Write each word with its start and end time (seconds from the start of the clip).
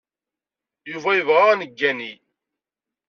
Yuba 0.91 1.09
yebɣa 1.17 1.43
ad 1.51 1.57
neggani. 1.59 2.13